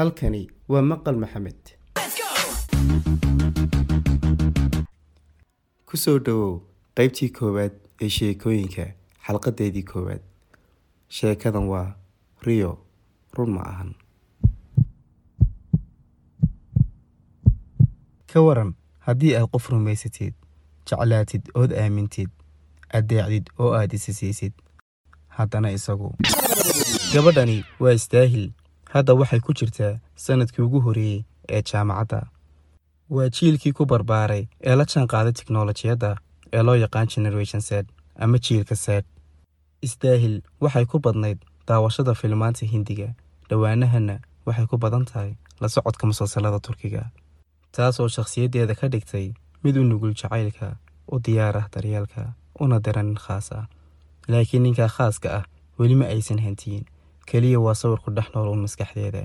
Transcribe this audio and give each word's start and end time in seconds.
halkani 0.00 0.48
waa 0.68 0.82
maqal 0.82 1.16
maxamed. 1.22 1.62
Ku 5.88 5.96
soo 6.02 6.18
dhowow 6.26 6.52
qaybtii 6.96 7.28
koowaad 7.38 7.74
ee 8.04 8.08
sheekooyinka 8.16 8.84
xalqadeedii 9.26 9.82
koowaad. 9.92 10.22
Sheekadan 11.16 11.66
waa 11.72 11.88
riyo 12.46 12.70
run 13.36 13.50
ma 13.56 13.62
ahan. 13.72 13.90
Ka 18.32 18.40
waran 18.46 18.72
haddii 19.08 19.34
aad 19.36 19.50
qof 19.52 19.68
rumaysatid 19.74 20.34
jeclaatid 20.88 21.50
ood 21.54 21.72
aamintid 21.82 22.30
addeecdid 23.00 23.52
oo 23.58 23.74
aad 23.80 23.92
isa 23.98 24.12
siisid 24.20 24.52
haddana 25.40 25.70
isagu. 25.78 26.14
Gabadhani 27.12 27.58
waa 27.80 27.92
istaahil 28.00 28.52
hadda 28.94 29.12
waxay 29.20 29.40
ku 29.46 29.52
jirtaa 29.58 29.94
sannadkii 30.24 30.62
ugu 30.66 30.80
horreeyey 30.86 31.20
ee 31.54 31.62
jaamacadda. 31.70 32.20
Waa 33.14 33.28
jiilkii 33.36 33.72
ku 33.78 33.84
barbaaray 33.92 34.44
ee 34.68 34.74
la 34.78 34.84
jaan 34.92 35.06
qaaday 35.12 35.32
tiknolojiyadda 35.38 36.10
ee 36.56 36.62
loo 36.66 36.74
yaqaan 36.84 37.08
generation 37.14 37.60
sed 37.68 37.86
ama 38.24 38.38
jiilka 38.46 38.76
sed 38.84 39.04
istaahil 39.86 40.42
waxay 40.60 40.86
ku 40.90 40.98
badnayd 41.04 41.38
daawashada 41.68 42.14
filmaanta 42.20 42.66
hindiga. 42.72 43.08
Dhowaanahanna 43.48 44.16
waxay 44.46 44.66
ku 44.70 44.76
badan 44.84 45.04
tahay 45.10 45.32
la 45.60 45.68
socodka 45.68 46.06
musalsalada 46.10 46.58
turkiga 46.66 47.02
taasoo 47.76 48.08
shakhsiyaddeeda 48.16 48.74
ka 48.80 48.86
dhigtay 48.92 49.26
mid 49.64 49.76
u 49.76 49.82
nugul 49.84 50.14
jacaylka 50.20 50.68
u 51.12 51.18
diyaar 51.24 51.56
ah 51.60 51.66
daryeelka 51.74 52.22
una 52.60 52.78
dira 52.84 53.02
nin 53.02 53.14
khaas 53.24 53.52
ah. 53.52 53.66
Laakiin 54.28 54.62
ninkaa 54.62 54.88
khaaska 54.96 55.28
ah 55.38 55.44
weli 55.78 55.94
ma 56.00 56.06
aysan 56.14 56.40
hantiyin 56.44 56.84
keliya 57.30 57.58
waa 57.64 57.74
sawirku 57.80 58.10
dhex 58.16 58.28
nool 58.34 58.48
un 58.54 58.60
maskaxdeeda. 58.66 59.22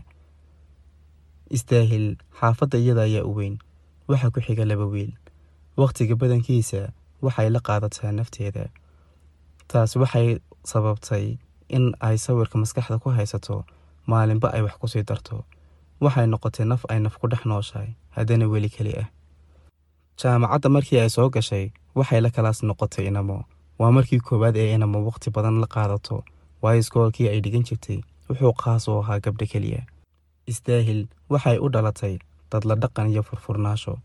Istaahil 1.55 2.05
xaafadda 2.39 2.77
iyada 2.83 3.01
ayaa 3.07 3.23
u 3.29 3.33
weyn. 3.37 3.55
Waxaa 4.09 4.31
ku 4.33 4.39
xiga 4.45 4.65
laba 4.65 4.85
wiil. 4.93 5.11
Wakhtiga 5.77 6.15
badankiisa 6.21 6.81
waxay 7.25 7.49
la 7.49 7.59
qaadataa 7.67 8.11
nafteeda. 8.17 8.63
Taas 9.69 9.95
waxay 10.01 10.27
sababtay 10.71 11.37
in 11.75 11.93
ay 12.07 12.17
sawirka 12.17 12.57
maskaxda 12.61 12.99
ku 13.03 13.09
haysato 13.17 13.65
maalinba 14.09 14.47
ay 14.55 14.61
wax 14.65 14.75
ku 14.81 14.87
sii 14.87 15.03
darto. 15.09 15.43
Waxay 16.03 16.25
noqotay 16.27 16.65
naf 16.69 16.81
ay 16.89 16.99
naf 16.99 17.15
ku 17.19 17.27
dhex 17.31 17.41
nooshahay. 17.49 17.89
Haddana 18.15 18.45
weli 18.47 18.69
keli 18.69 18.93
ah. 19.03 19.07
Jaamacadda 20.19 20.69
markii 20.69 20.99
ay 21.03 21.09
soo 21.09 21.29
gashay 21.29 21.65
waxay 21.97 22.21
la 22.21 22.29
kalaas 22.29 22.59
noqotay 22.63 23.05
inamo. 23.09 23.45
Waa 23.79 23.91
markii 23.91 24.19
koowaad 24.19 24.55
ee 24.57 24.73
inamo 24.75 24.97
wakhti 25.07 25.29
badan 25.35 25.59
la 25.61 25.67
qaadato 25.67 26.23
waayo 26.61 26.79
iskoolkii 26.83 27.29
ay 27.29 27.39
dhigan 27.43 27.63
jirtay 27.67 27.99
wuxuu 28.29 28.53
qaas 28.61 28.87
u 28.87 28.99
ahaa 28.99 29.19
gabdho 29.19 29.45
keliya. 29.51 29.81
Istaahil 30.51 31.07
waxay 31.29 31.57
u 31.59 31.69
dhalatay 31.69 32.15
dadla 32.51 32.75
dhaqan 32.75 33.09
iyo 33.11 33.23
furfurnaasho 33.23 33.97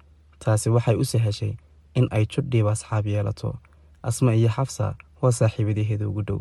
taasi 0.43 0.71
waxay 0.71 0.97
u 1.03 1.05
sahashay 1.05 1.53
in 1.95 2.07
ay 2.11 2.25
judhiiba 2.33 2.71
asxaab 2.73 3.07
yeelato. 3.07 3.51
Asma 4.03 4.35
iyo 4.35 4.49
xafsa 4.49 4.95
waa 5.23 5.33
saaxiibadaheeda 5.39 6.09
ugu 6.09 6.23
dhow. 6.29 6.41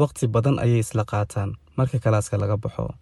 Wakhti 0.00 0.26
badan 0.26 0.58
ayay 0.58 0.78
isla 0.84 1.04
qaataan 1.04 1.50
marka 1.76 1.98
kalaaska 1.98 2.36
laga 2.38 2.56
baxo. 2.56 2.94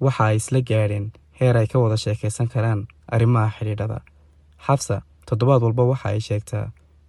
Waxa 0.00 0.24
ay 0.26 0.36
isla 0.36 0.60
gaadheen 0.68 1.06
heer 1.38 1.56
ay 1.56 1.66
ka 1.66 1.78
wada 1.78 1.96
sheekaysan 1.96 2.48
karaan 2.52 2.80
arrimaha 3.14 3.50
xidhiidhada. 3.58 3.98
Xafsa 4.66 4.96
toddobaad 5.26 5.62
walba 5.62 5.82
waxa 5.92 6.08
ay 6.08 6.20
sheegtaa 6.20 6.66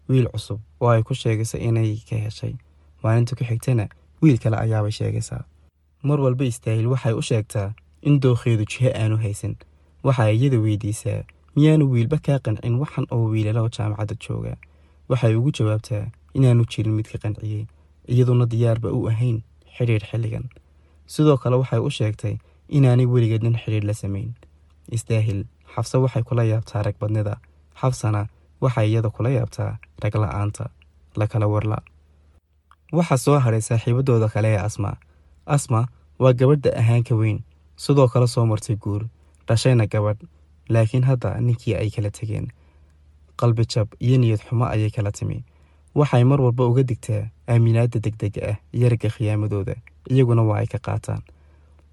wiil 0.10 0.28
cusub 0.34 0.60
oo 0.82 0.90
ay 0.90 1.04
ku 1.04 1.14
sheegayso 1.14 1.58
inay 1.58 2.00
ka 2.10 2.16
heshay. 2.16 2.54
Maalinta 3.04 3.36
ku 3.36 3.44
xigtana 3.44 3.88
wiil 4.24 4.38
kale 4.44 4.58
ayaabay 4.64 4.92
sheegaysaa. 5.00 5.44
Mar 6.08 6.20
walba 6.26 6.46
istaahil 6.52 6.88
waxay 6.94 7.14
u 7.14 7.22
sheegtaa 7.30 7.70
in 8.08 8.20
dookheedu 8.24 8.66
jiho 8.72 8.90
aanu 9.02 9.18
haysan. 9.24 9.56
Waxa 10.04 10.24
ay 10.30 10.36
iyada 10.38 10.58
weydiisaa 10.66 11.22
miyaanu 11.56 11.86
wiilba 11.94 12.18
kaa 12.26 12.40
qancin 12.46 12.76
waxan 12.84 13.06
oo 13.12 13.26
wiilalao 13.34 13.70
jaamacadda 13.76 14.16
jooga. 14.24 14.54
Waxay 15.10 15.36
ugu 15.36 15.52
jawaabtaa 15.58 16.06
inaanu 16.38 16.64
jirin 16.72 16.94
mid 16.98 17.08
ka 17.12 17.18
qanciyey 17.24 17.64
iyaduna 18.08 18.46
diyaarba 18.52 18.90
u 18.98 19.08
ahayn 19.12 19.38
xidhiidh 19.78 20.06
xilligan. 20.12 20.46
Sidoo 21.14 21.38
kale 21.38 21.56
waxay 21.62 21.80
u 21.80 21.90
sheegtay 21.98 22.36
inaanay 22.78 23.06
weligeed 23.14 23.44
nin 23.44 23.56
xidhiidh 23.64 23.88
la 23.90 23.94
samayn. 23.94 24.30
Istaahil 24.92 25.46
xafse 25.76 25.98
waxay 26.04 26.24
kula 26.28 26.44
yaabtaa 26.44 26.84
ragbadnida 26.88 27.38
xafsana 27.82 28.28
waxay 28.62 28.88
iyada 28.92 29.10
kula 29.10 29.30
yaabtaa 29.30 29.78
rag 30.04 30.16
la'aanta. 30.24 30.66
La 31.16 31.28
kala 31.28 31.48
warla 31.48 31.78
waxaa 32.98 33.18
soo 33.26 33.40
hadhay 33.46 33.62
saaxiibadooda 33.70 34.28
kale 34.34 34.50
ee 34.56 34.62
asma 34.68 34.92
asma 35.56 35.82
waa 36.24 36.34
gabadha 36.40 36.70
ahaanka 36.82 37.14
weyn 37.22 37.40
sidoo 37.84 38.08
kale 38.14 38.28
soo 38.34 38.46
martay 38.52 38.76
guur 38.84 39.02
dhashayna 39.48 39.86
gabadh 39.94 40.22
laakiin 40.74 41.04
hadda 41.10 41.30
ninkii 41.46 41.76
ay 41.82 41.90
kala 41.96 42.10
tegeen 42.18 42.48
qalbi 43.40 43.64
jab 43.74 43.88
iyo 44.06 44.18
niyad 44.18 44.42
xumo 44.48 44.66
ayay 44.66 44.90
kala 44.96 45.12
timi. 45.12 45.44
Waxay 45.96 46.24
mar 46.24 46.42
walba 46.42 46.66
uga 46.72 46.84
digtaa 46.90 47.24
aaminaadda 47.50 48.00
degdega 48.06 48.42
ah 48.52 48.58
iyo 48.78 48.88
khiyaamadooda 49.14 49.76
iyaguna 50.10 50.42
waa 50.50 50.58
ay 50.62 50.68
ka 50.68 50.80
qaataan. 50.86 51.22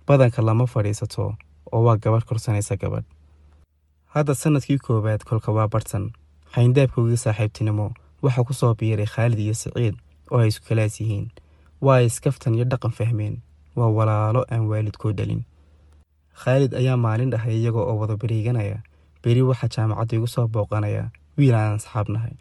Badanka 0.06 0.42
lama 0.42 0.66
fadhiisato 0.66 1.34
oo 1.72 1.82
waa 1.86 1.96
gabadh 1.96 2.24
korsanaysa 2.28 2.76
gabadh. 2.76 3.04
Hadda 4.14 4.34
sannadkii 4.34 4.78
koowaad 4.78 5.22
kolka 5.28 5.52
waa 5.52 5.68
bartan. 5.68 6.12
Xayndaabkoogii 6.54 7.16
saaxiibtinimo 7.24 7.86
waxaa 8.22 8.44
ku 8.44 8.52
soo 8.54 8.74
biiray 8.74 9.06
khaalid 9.06 9.38
iyo 9.38 9.54
siciid 9.54 9.96
oo 10.30 10.38
ay 10.42 10.48
isku 10.48 10.64
kalaas 10.68 11.00
yihiin. 11.00 11.26
Waa 11.84 11.96
ay 12.00 12.06
iskaftan 12.10 12.54
iyo 12.54 12.64
dhaqan 12.64 12.92
fahmeen. 12.98 13.34
Waa 13.76 13.90
walaalo 13.98 14.44
aan 14.52 14.64
waalidkoo 14.70 15.12
dhalin. 15.18 15.42
Khaalid 16.40 16.72
ayaa 16.74 16.96
maalin 16.96 17.30
dhahay 17.30 17.56
iyaga 17.60 17.80
oo 17.80 17.94
wada 18.00 18.16
beriiganaya. 18.16 18.78
Beri 19.22 19.42
waxaa 19.42 19.68
jaamacadda 19.74 20.16
igu 20.16 20.26
soo 20.34 20.46
booqanaya. 20.48 21.10
Wiil 21.38 21.54
aan 21.54 21.76
asxaabnahay 21.80 22.34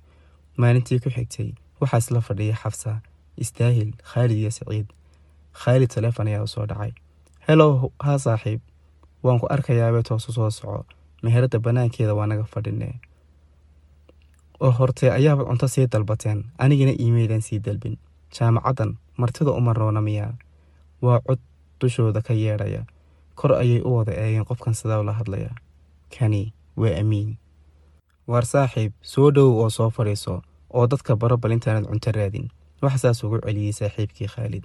maalintii 0.59 0.99
ku 1.03 1.09
xigtay 1.15 1.49
waxaa 1.81 1.97
isla 2.03 2.21
fadhiya 2.27 2.55
xafsa 2.61 2.99
istaahil 3.43 3.91
khaalid 4.11 4.37
iyo 4.41 4.51
siciid 4.51 4.87
khaalid 5.61 5.89
taleefon 5.93 6.27
ayaa 6.27 6.43
u 6.43 6.47
soo 6.47 6.65
dhacay. 6.67 6.91
Helow 7.47 7.91
haa 8.05 8.17
saaxiib. 8.25 8.59
Waan 9.23 9.39
ku 9.39 9.47
arkayaabee 9.55 10.03
toosu 10.03 10.31
soo 10.31 10.49
soco. 10.51 10.85
Meheradda 11.23 11.59
bannaankeeda 11.59 12.13
waa 12.15 12.27
naga 12.27 12.43
fadhinee 12.43 12.95
oo 14.59 14.71
hortee 14.71 15.11
ayaaba 15.11 15.43
cunto 15.45 15.67
sii 15.67 15.87
dalbateen. 15.91 16.45
Anigana 16.57 16.91
iimaydan 16.99 17.41
sii 17.41 17.59
dalbin. 17.59 17.97
Jaamacaddan 18.35 18.97
martida 19.17 19.51
uma 19.51 19.73
roona 19.73 20.01
miyaa. 20.01 20.33
Waa 21.01 21.19
cod 21.27 21.39
dushooda 21.81 22.21
ka 22.21 22.33
yeedhaya. 22.33 22.85
Kor 23.35 23.51
ayay 23.53 23.81
u 23.81 23.95
wada 23.97 24.11
eegeen 24.11 24.45
qofkan 24.45 24.73
sidaa 24.75 24.99
ula 24.99 25.13
hadlaya 25.13 25.49
kani 26.19 26.53
waa 26.77 26.99
amiin. 27.01 27.37
Waar 28.27 28.45
saaxiib 28.45 28.93
soo 29.01 29.31
dhowow 29.31 29.61
oo 29.63 29.69
soo 29.69 29.89
fadhiiso 29.89 30.41
oo 30.73 30.87
dadka 30.87 31.15
baro 31.15 31.37
bal 31.37 31.51
intaanad 31.51 31.85
cunto 31.87 32.11
raadin. 32.11 32.49
Wax 32.81 33.01
saas 33.01 33.23
ugu 33.23 33.39
celiyey 33.45 33.73
saaxiibkii 33.73 34.27
khaalid. 34.27 34.63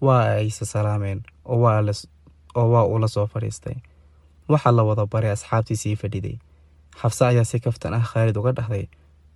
Waa 0.00 0.22
ayse 0.38 0.64
salaameen 0.64 1.22
oo 1.44 1.58
waa 2.54 2.84
ula 2.84 3.08
soo 3.08 3.26
fadhiistay. 3.26 3.74
Waxaa 4.48 4.72
la 4.72 4.82
wada 4.82 5.06
baray 5.06 5.30
asxaabtii 5.30 5.76
sii 5.76 5.96
fadhiday. 5.96 6.38
Xabse 7.02 7.24
ayaa 7.26 7.44
si 7.44 7.60
kaftan 7.60 7.94
ah 7.94 8.04
khaalid 8.12 8.36
uga 8.36 8.52
dhahday 8.52 8.86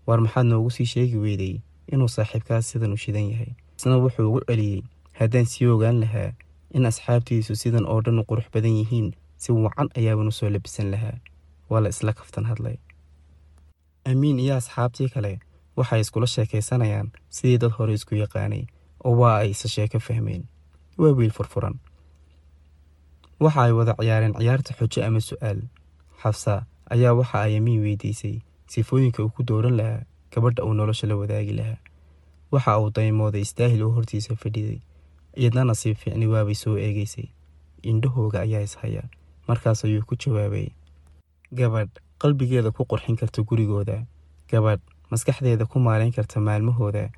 waar 0.06 0.20
maxaad 0.24 0.46
noogu 0.46 0.70
sii 0.70 0.86
sheegi 0.92 1.16
weyday 1.24 1.54
inuu 1.92 2.08
saaxiibkaas 2.16 2.70
sidan 2.70 2.92
u 2.92 2.96
shidan 2.96 3.26
yahay? 3.32 3.52
Isna 3.78 3.96
wuxuu 4.04 4.26
ugu 4.28 4.40
celiyey 4.48 4.82
haddaan 5.18 5.46
sii 5.52 5.66
ogaan 5.74 6.00
lahaa 6.00 6.30
in 6.76 6.86
asxaabtiisu 6.90 7.56
sidan 7.62 7.86
oo 7.92 8.00
dhan 8.04 8.18
u 8.20 8.24
qurux 8.30 8.46
badan 8.54 8.76
yihiin 8.80 9.08
si 9.36 9.52
wacan 9.52 9.88
ayaabanu 9.98 10.32
soo 10.32 10.50
labisan 10.50 10.90
lahaa. 10.90 11.16
Waa 11.70 11.80
la 11.80 11.88
isla 11.88 12.12
kaftan 12.12 12.44
hadlay. 12.50 12.76
Amiin 14.10 14.38
iyo 14.38 14.54
asxaabtii 14.56 15.08
kale 15.14 15.32
waxay 15.76 16.00
iskula 16.00 16.26
sheekaysanayaan 16.26 17.08
sidii 17.28 17.58
dad 17.58 17.72
hore 17.78 17.94
isku 17.94 18.14
yaqaanay 18.14 18.64
oo 19.04 19.14
waa 19.20 19.36
ay 19.42 19.50
isa 19.50 19.68
sheeko 19.68 19.98
fahmeen. 20.00 20.42
Waa 20.98 21.12
wiil 21.18 21.30
furfuran. 21.30 21.74
Waxa 23.40 23.62
ay 23.62 23.72
wada 23.72 23.94
ciyaareen 24.00 24.34
ciyaarta 24.38 24.74
xujo 24.78 25.00
ama 25.06 25.20
su'aal. 25.20 25.60
Xafsa 26.22 26.54
ayaa 26.94 27.14
waxa 27.20 27.38
ay 27.46 27.56
amiin 27.56 27.80
weydiisay 27.84 28.36
sifooyinka 28.72 29.22
uu 29.24 29.32
ku 29.36 29.42
dooran 29.48 29.74
lahaa 29.80 30.02
gabadha 30.32 30.64
uu 30.66 30.74
nolosha 30.78 31.06
la 31.10 31.16
wadaagi 31.20 31.52
lahaa. 31.60 31.78
Waxa 32.52 32.78
uu 32.80 32.90
daymooday 32.96 33.40
istaahil 33.46 33.82
oo 33.82 33.90
hortiisa 33.96 34.36
fadhiday 34.42 34.78
iyadna 35.40 35.64
nasiib 35.64 35.96
fiicni 36.02 36.26
waabay 36.26 36.54
soo 36.54 36.76
eegaysay. 36.78 37.28
Indhahooga 37.90 38.40
ayaa 38.46 38.62
ishaya 38.68 39.02
markaas 39.48 39.84
ayuu 39.84 40.02
ku 40.08 40.14
jawaabay. 40.22 40.68
Gabadh 41.58 41.90
qalbigeeda 42.22 42.70
ku 42.70 42.84
qurxin 42.90 43.16
karta 43.20 43.42
gurigooda. 43.42 43.96
Gabadh 44.50 44.82
maskaxdeeda 45.10 45.66
ku 45.66 45.78
maarayn 45.86 46.12
karta 46.12 46.40
maalmahooda. 46.40 47.10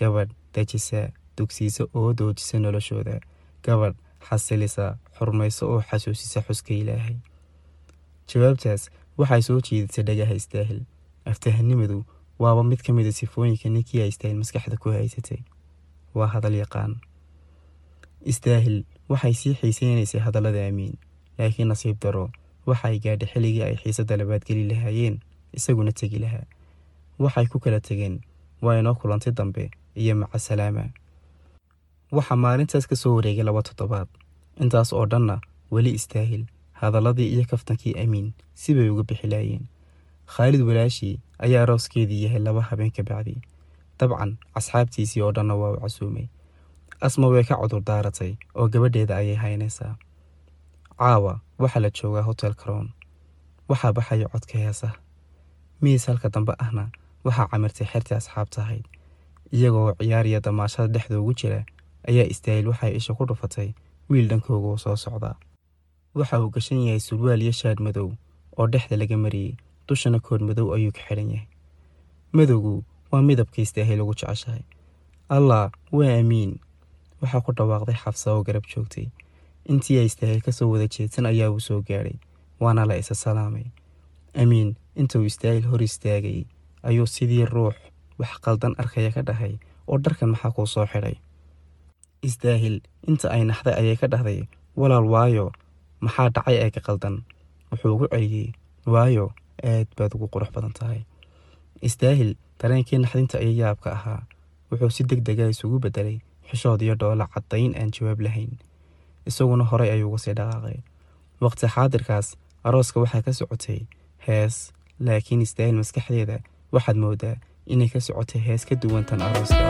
Gabadh 0.00 0.32
dejisa 0.54 1.08
dugsiisa 1.36 1.84
oo 1.94 2.12
doojisa 2.18 2.58
noloshooda. 2.58 3.20
Gabadh 3.64 3.96
xasilisa 4.28 4.98
xurmayso 5.18 5.64
oo 5.72 5.80
xasuusisa 5.88 6.40
xuska 6.46 6.74
ilaahay. 6.74 7.16
Jawaabtaas 8.28 8.90
waxay 9.18 9.42
soo 9.42 9.60
jiidisay 9.66 10.04
dhagaha 10.04 10.34
istaahil 10.40 10.80
aftahanimadu 11.30 11.98
waaba 12.42 12.62
mid 12.70 12.80
ka 12.86 12.92
mida 12.92 13.12
sifooyinka 13.12 13.68
ninkii 13.68 14.00
ay 14.02 14.08
istaahil 14.12 14.38
maskaxda 14.42 14.76
ku 14.82 14.88
haysatay. 14.94 15.40
Waa 16.14 16.26
hadal 16.34 16.54
yaqaan 16.62 16.92
istaahil 18.32 18.84
waxay 19.08 19.34
sii 19.40 19.54
xiiseynaysay 19.60 20.20
hadallada 20.26 20.66
amiin 20.68 20.94
laakiin 21.38 21.68
nasiib 21.72 21.98
daro 22.02 22.24
waxa 22.68 22.88
ay 22.88 22.98
gaadhay 23.04 23.28
xilligii 23.32 23.62
ay 23.68 23.76
xiisadda 23.82 24.16
labaad 24.20 24.42
geli 24.48 24.64
lahaayeen 24.70 25.16
isaguna 25.58 25.92
tegi 25.92 26.18
lahaa. 26.24 26.46
Waxay 27.18 27.46
ku 27.52 27.58
kala 27.60 27.80
tegeen 27.80 28.20
waa 28.62 28.78
inoo 28.80 28.94
kulantay 29.00 29.32
dambe 29.32 29.70
iyo 30.02 30.14
macasalaama 30.20 30.84
waxaa 32.16 32.36
maalintaas 32.44 32.86
ka 32.90 32.96
soo 32.96 33.14
wareegay 33.16 33.44
laba 33.44 33.62
toddobaad. 33.62 34.08
Intaas 34.62 34.92
oo 34.92 35.06
dhanna 35.06 35.40
weli 35.70 35.90
istaahil 35.98 36.44
hadalladii 36.80 37.28
iyo 37.34 37.44
kaftankii 37.50 37.94
amiin 38.02 38.32
sibay 38.54 38.88
uga 38.92 39.02
bixilaayeen 39.08 39.64
khaalid 40.34 40.62
walaashii 40.68 41.14
ayaa 41.44 41.62
arooskeedii 41.62 42.22
yahay 42.24 42.38
laba 42.46 42.62
habeen 42.68 42.90
ka 42.96 43.02
bacdi. 43.02 43.34
Dabcan 43.98 44.36
asxaabtiisii 44.58 45.22
oo 45.22 45.32
dhanna 45.32 45.54
waa 45.60 45.72
u 45.76 45.80
casuumay. 45.80 46.26
Asma 47.00 47.26
way 47.32 47.44
ka 47.44 47.56
cudur 47.60 47.80
daaratay 47.88 48.32
oo 48.54 48.68
gabadheeda 48.68 49.16
ayay 49.16 49.34
haynaysaa. 49.42 49.94
Caawa 50.98 51.40
waxaa 51.58 51.80
la 51.84 51.90
joogaa 51.90 52.22
hotel 52.28 52.54
karoon 52.54 52.88
waxaa 53.68 53.92
baxaya 53.92 54.28
codka 54.28 54.58
heesaha. 54.58 54.96
Miis 55.82 56.06
halka 56.06 56.28
dambe 56.28 56.52
ahna 56.58 56.90
waxaa 57.24 57.46
camirtay 57.50 57.86
xertii 57.92 58.14
asxaabta 58.20 58.62
ahayd. 58.62 58.84
Iyagoo 59.52 59.92
ciyaariya 59.98 60.40
damaashada 60.40 60.88
dhexda 60.94 61.20
ugu 61.20 61.34
jira 61.34 61.64
ayaa 62.08 62.26
istaahil 62.32 62.68
waxay 62.68 62.96
isha 62.96 63.14
ku 63.14 63.24
dhufatay 63.26 63.74
wiil 64.10 64.28
dhankooga 64.28 64.68
oo 64.68 64.76
soo 64.76 64.96
socda. 64.96 65.34
Waxa 66.14 66.40
uu 66.40 66.50
gashan 66.50 66.82
yahay 66.86 67.00
surwaal 67.00 67.42
iyo 67.42 67.52
shaadh 67.52 67.80
madow 67.80 68.12
oo 68.58 68.66
dhexda 68.66 68.96
laga 68.96 69.16
mariyey 69.16 69.56
dushana 69.88 70.20
kood 70.20 70.42
madow 70.48 70.68
ayuu 70.76 70.92
ka 70.92 71.02
xidhan 71.08 71.30
yahay. 71.34 71.48
Madowgu 72.32 72.84
waa 73.10 73.22
midabka 73.28 73.58
istaahil 73.64 74.00
ugu 74.04 74.14
jeceshahay. 74.20 74.62
Allah 75.28 75.70
waa 75.92 76.12
amiin. 76.20 76.60
Waxaa 77.20 77.40
ku 77.44 77.52
dhawaaqday 77.56 77.96
xafsa 78.02 78.32
oo 78.36 78.42
garab 78.46 78.64
joogtay. 78.68 79.08
Intii 79.68 79.98
ay 80.00 80.06
istaahil 80.10 80.40
ka 80.44 80.52
soo 80.52 80.68
wada 80.72 80.86
jeedsan 80.88 81.26
ayaa 81.26 81.50
uu 81.50 81.60
soo 81.60 81.80
gaadhay 81.82 82.16
waana 82.60 82.84
la 82.88 82.94
isa 83.00 83.14
salaamay. 83.14 83.66
Amiin 84.36 84.76
intuu 84.96 85.24
istaahil 85.24 85.64
hor 85.70 85.82
istaagay 85.82 86.44
ayuu 86.84 87.06
sidii 87.06 87.44
ruux 87.48 87.74
wax 88.20 88.32
qaldan 88.44 88.74
arkaya 88.78 89.10
ka 89.12 89.22
dhahay 89.22 89.58
oo 89.88 89.98
dharkan 89.98 90.30
maxaa 90.36 90.52
kuu 90.56 90.66
soo 90.66 90.86
xidhay? 90.86 91.16
Istaahil 92.22 92.82
inta 93.06 93.30
ay 93.30 93.42
naxday 93.46 93.74
ayay 93.80 93.96
ka 93.96 94.06
dhahday 94.12 94.48
walaal 94.78 95.06
waayo 95.06 95.46
maxaa 96.04 96.28
dhacay 96.34 96.56
ee 96.64 96.70
ka 96.70 96.80
qaldan? 96.86 97.22
Wuxuu 97.70 97.94
ugu 97.94 98.06
celiyey 98.12 98.48
waayo 98.86 99.26
aad 99.62 99.86
baad 99.96 100.14
ugu 100.14 100.26
qurux 100.32 100.50
badan 100.54 100.72
tahay. 100.78 101.00
Istaahil 101.82 102.34
dareenkii 102.60 102.98
naxdinta 102.98 103.40
iyo 103.40 103.52
yaabka 103.62 103.92
ahaa 103.92 104.22
wuxuu 104.70 104.90
si 104.90 105.02
deg 105.10 105.20
dega 105.28 105.46
isugu 105.54 105.78
beddelay 105.84 106.18
xishood 106.50 106.82
iyo 106.82 106.94
dhoola 107.00 107.26
caddayn 107.34 107.72
aan 107.78 107.90
jawaab 107.94 108.20
lahayn. 108.26 108.52
Isaguna 109.28 109.64
horay 109.70 109.90
ayuu 109.94 110.08
uga 110.08 110.18
sii 110.24 110.34
dhaqaaqay. 110.38 110.78
Waqti 111.44 111.66
xaadirkaas 111.74 112.28
arooska 112.64 113.00
waxaa 113.00 113.22
ka 113.26 113.32
socotay 113.32 113.80
hees 114.26 114.72
laakiin 115.06 115.42
istaahil 115.46 115.76
maskaxdeeda 115.80 116.38
waxaad 116.74 116.96
moodaa 117.04 117.36
inay 117.66 117.88
ka 117.92 118.00
socotay 118.00 118.40
hees 118.46 118.62
ka 118.68 118.74
duwan 118.82 119.04
tan 119.08 119.22
arooska 119.22 119.64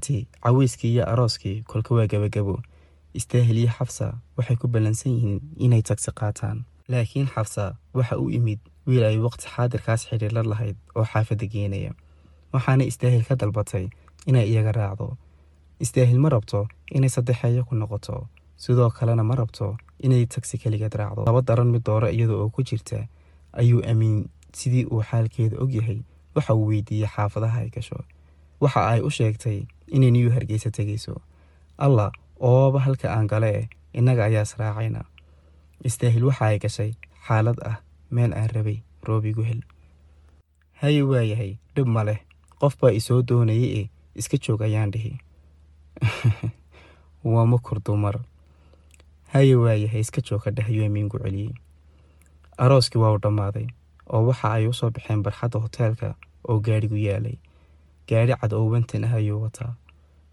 ciyaartii 0.00 0.26
caweyskii 0.42 0.92
iyo 0.94 1.04
arooskii 1.08 1.62
kolka 1.62 1.94
waa 1.94 2.06
gebagabo 2.06 2.62
istaahil 3.14 3.56
iyo 3.58 3.70
xafsa 3.78 4.14
waxay 4.36 4.56
ku 4.56 4.68
ballansan 4.68 5.12
yihiin 5.12 5.40
inay 5.56 5.82
tagsi 5.82 6.10
qaataan. 6.12 6.64
Laakiin 6.88 7.26
xafsa 7.26 7.76
waxa 7.94 8.18
u 8.18 8.30
imid 8.30 8.58
wiil 8.86 9.04
ay 9.04 9.18
waqti 9.18 9.46
xaadirkaas 9.48 10.06
xidhiirla 10.08 10.42
lahayd 10.42 10.76
oo 10.94 11.04
xaafadda 11.04 11.46
geenaya. 11.46 11.92
Waxaana 12.52 12.84
istaahil 12.84 13.24
ka 13.28 13.34
dalbatay 13.36 13.88
inay 14.26 14.46
iyaga 14.50 14.72
raacdo. 14.72 15.16
Istaahil 15.80 16.18
ma 16.18 16.28
rabto 16.28 16.68
inay 16.90 17.08
saddexeeyo 17.10 17.64
ku 17.64 17.74
noqoto. 17.74 18.26
Sidoo 18.56 18.90
kalena 18.90 19.24
ma 19.24 19.34
rabto 19.34 19.76
inay 20.02 20.26
tagsi 20.26 20.58
keligeed 20.58 20.94
raacdo. 20.94 21.24
Laba 21.26 21.42
daran 21.42 21.68
mid 21.70 21.82
dooro 21.84 22.08
iyada 22.08 22.34
oo 22.34 22.48
ku 22.50 22.62
jirta 22.62 23.06
ayuu 23.52 23.82
amiin 23.90 24.28
sidii 24.52 24.84
uu 24.92 25.02
xaalkeeda 25.02 25.56
ogyahay 25.62 26.00
waxa 26.34 26.54
uu 26.54 26.66
weydiiyey 26.70 27.08
xaafadaha 27.14 27.58
ay 27.60 27.70
gasho 27.70 27.98
waxa 28.62 28.80
ay 28.92 29.00
u 29.08 29.10
sheegtay 29.18 29.58
inay 29.96 30.10
niyuu 30.14 30.32
hargeysa 30.36 30.70
tegayso 30.78 31.14
allah 31.86 32.10
ooba 32.50 32.80
halka 32.86 33.08
aan 33.16 33.26
gale 33.32 33.50
eh 33.60 33.66
innaga 33.98 34.24
ayaa 34.28 34.46
israacayna 34.48 35.02
istaahil 35.88 36.24
waxa 36.30 36.44
ay 36.50 36.58
gashay 36.64 36.92
xaalad 37.26 37.58
ah 37.70 37.76
meel 38.10 38.32
aan 38.40 38.50
rabay 38.56 38.78
roobigu 39.08 39.42
hel. 39.48 39.60
Haye 40.80 41.02
waayahay 41.10 41.52
dhib 41.74 41.88
ma 41.94 42.02
leh. 42.08 42.20
Qof 42.60 42.76
baa 42.80 42.92
isoo 43.00 43.20
doonayay 43.28 43.70
e 43.80 43.82
iska 44.20 44.36
joog 44.44 44.62
ayaan 44.68 44.92
dhihi. 44.94 45.12
Waa 47.32 47.46
makur 47.52 47.80
dumar. 47.84 48.16
Haye 49.32 49.54
waayahay 49.62 50.02
iska 50.06 50.20
joog 50.20 50.44
ka 50.44 50.50
dheh 50.56 50.68
amiinku 50.86 51.18
celiyey 51.24 51.52
arooskii 52.64 53.00
waa 53.00 53.12
u 53.16 53.20
dhammaaday 53.24 53.68
oo 54.12 54.22
waxa 54.28 54.48
ay 54.56 54.66
u 54.70 54.72
soo 54.78 54.90
baxeen 54.96 55.22
barxadda 55.26 55.58
hoteelka 55.64 56.08
oo 56.48 56.58
gaadhigu 56.66 56.98
yaalay 57.06 57.36
gaadhi 58.10 58.34
cad 58.40 58.52
oo 58.58 58.66
wantan 58.74 59.04
ah 59.08 59.14
ayuu 59.20 59.40
wataa 59.46 59.72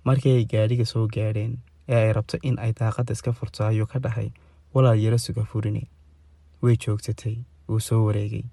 markii 0.08 0.34
ay 0.38 0.46
gaadhiga 0.54 0.86
soo 0.92 1.06
gaadheen 1.16 1.54
ee 1.94 2.00
ay 2.06 2.12
rabto 2.18 2.38
in 2.50 2.56
ay 2.66 2.72
daaqadda 2.80 3.14
iska 3.18 3.32
furto 3.40 3.66
ayuu 3.70 3.88
ka 3.92 4.00
dhahay 4.06 4.30
walaal 4.74 5.00
yaro 5.06 5.18
suga 5.26 5.44
furini. 5.52 5.84
Way 6.62 6.76
joogsatay 6.84 7.36
wuu 7.70 7.80
soo 7.88 8.02
wareegay 8.08 8.44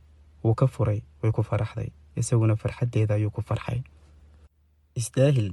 wuu 0.45 0.55
ka 0.61 0.67
furay 0.75 1.01
way 1.23 1.33
ku 1.37 1.43
faraxday 1.51 1.91
isaguna 2.21 2.57
farxaddeeda 2.63 3.15
ayuu 3.19 3.31
ku 3.37 3.43
farxay. 3.49 3.81
Istaahil 5.01 5.49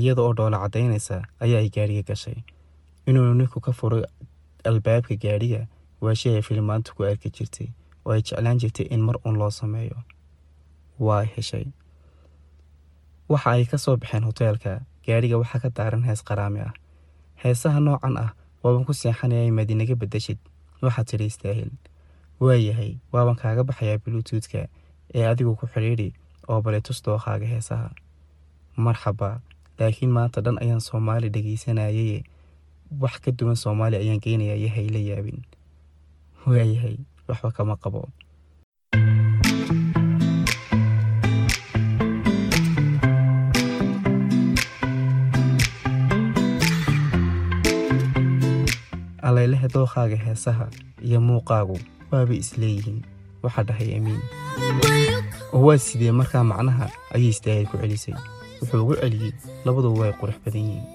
iyada 0.00 0.22
oo 0.22 0.32
dhoola 0.38 0.58
caddaynaysa 0.64 1.16
ayaa 1.44 1.60
ay 1.64 1.68
gaadhiga 1.76 2.02
gashay. 2.10 2.38
Inuu 3.06 3.34
ninku 3.34 3.60
ka 3.60 3.72
furo 3.72 3.98
albaabka 4.70 5.14
gaadhiga 5.24 5.60
waa 6.00 6.14
shay 6.20 6.34
ay 6.38 6.42
filmaanta 6.48 6.92
ku 6.96 7.04
arki 7.10 7.30
jirtay 7.36 7.68
oo 8.04 8.12
ay 8.16 8.22
jeclaan 8.26 8.58
jirtay 8.62 8.86
in 8.94 9.00
mar 9.06 9.16
uun 9.24 9.36
loo 9.40 9.50
sameeyo. 9.50 9.98
Waa 10.98 11.24
heshay 11.34 11.66
waxa 13.32 13.50
ay 13.56 13.64
ka 13.70 13.76
soo 13.84 13.96
baxeen 14.02 14.24
hoteelka. 14.28 14.72
Gaadhiga 15.06 15.36
waxaa 15.42 15.60
ka 15.64 15.68
daaran 15.76 16.04
hees 16.08 16.20
qaraami 16.28 16.60
ah. 16.68 16.72
Heesaha 17.42 17.80
noocan 17.86 18.14
ah 18.24 18.30
waaban 18.62 18.84
ku 18.86 18.92
seexanaya 19.00 19.50
madiinaga 19.58 19.94
bedeshid 20.02 20.38
waxaad 20.84 21.06
tidhi 21.10 21.26
istaahil. 21.32 21.70
Waayahay 22.42 22.92
waaban 23.12 23.36
kaaga 23.40 23.62
baxayaa 23.68 23.98
bluutuudka 24.04 24.60
ee 25.14 25.24
adigu 25.30 25.52
ku 25.60 25.66
xidhiidhi 25.72 26.08
oo 26.50 26.60
baletus 26.64 26.98
dookhaaga 27.04 27.46
heesaha. 27.54 27.88
Marxaba 28.84 29.40
laakiin 29.78 30.10
maanta 30.16 30.40
dhan 30.44 30.56
ayaan 30.62 30.80
soomaali 30.88 31.28
dhegaysanayay. 31.34 32.22
Wax 33.02 33.14
ka 33.24 33.30
duwan 33.38 33.56
soomaali 33.56 33.96
ayaan 34.02 34.20
geynayaa 34.24 34.58
iyo 34.60 34.68
hayla 34.76 35.00
yaabin. 35.10 35.38
Waayahay 36.46 36.96
waxba 37.28 37.50
kama 37.56 37.76
qabo 37.82 38.08
allaylehe 49.42 49.68
dookhaaga 49.74 50.16
heesaha 50.16 50.66
iyo 51.02 51.18
muuqaagu 51.20 51.78
waabay 52.10 52.38
isleeyihiin 52.38 53.02
waxaa 53.42 53.62
dhahay 53.68 53.96
amiin. 53.98 54.20
Oo 55.52 55.66
waa 55.66 55.78
sidee 55.78 56.12
markaa 56.14 56.44
macnaha 56.46 56.86
ayay 57.14 57.28
istaahil 57.34 57.66
ku 57.66 57.76
celisay? 57.82 58.14
Wuxuu 58.62 58.82
ugu 58.82 58.94
celiyey 59.02 59.32
labaduba 59.66 60.00
way 60.06 60.12
qurux 60.20 60.38
badan 60.46 60.62
yihiin. 60.62 60.86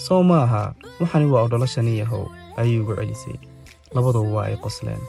Soo 0.00 0.22
ma 0.24 0.42
aha 0.48 0.62
waxani 1.00 1.26
waa 1.28 1.44
odholashani 1.44 1.98
yahow 2.00 2.24
ayay 2.56 2.80
ugu 2.80 2.96
celisay. 2.96 3.36
Labaduba 3.94 4.28
waa 4.36 4.46
ay 4.48 4.56
qosleen. 4.56 5.00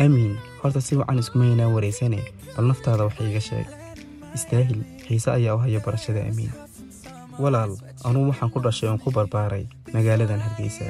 Amiin. 0.00 0.38
Horta 0.62 0.80
si 0.80 0.96
wacan 0.96 1.18
iskumaynaa 1.18 1.68
waraysane 1.68 2.20
bal 2.56 2.64
naftaada 2.70 3.04
wax 3.04 3.20
iiga 3.20 3.40
sheeg 3.40 3.66
istaahil 4.34 4.80
xiise 5.06 5.28
ayaa 5.30 5.54
u 5.54 5.58
haya 5.58 5.80
barashada 5.84 6.20
amiin. 6.24 6.52
Walaal 7.42 7.76
anuu 8.04 8.28
waxaan 8.30 8.50
ku 8.54 8.60
dhashay 8.64 8.88
oon 8.88 8.98
ku 9.02 9.10
barbaaray 9.10 9.66
magaaladan 9.94 10.40
hargeysa 10.46 10.86